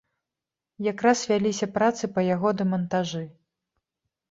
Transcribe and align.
Якраз 0.91 1.19
вяліся 1.33 1.69
працы 1.77 2.03
па 2.17 2.21
яго 2.29 2.55
дэмантажы. 2.65 3.25